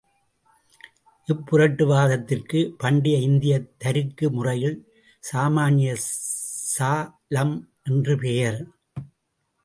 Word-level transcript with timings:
இப்புரட்டு 1.27 1.83
வாதத்திற்கு 1.85 2.75
பண்டைய 2.77 3.17
இந்தியத் 3.17 3.67
தருக்க 3.77 4.29
முறையில் 4.29 4.77
சாமான்ய 5.19 5.95
சாலம் 6.77 7.55
என்று 7.83 8.17
பெயர். 8.17 8.59